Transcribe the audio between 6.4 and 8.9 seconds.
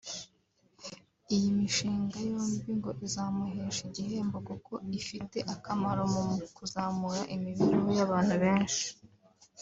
kuzamura imibereho y’abantu benshi